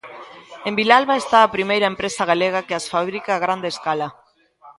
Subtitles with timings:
[0.67, 4.07] En Vilalba está a primeira empresa galega que as fabrica a grande escala.